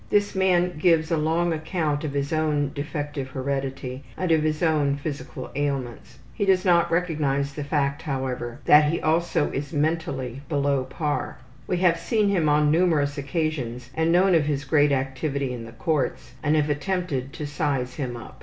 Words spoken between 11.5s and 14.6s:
We have seen him on numerous occasions and known of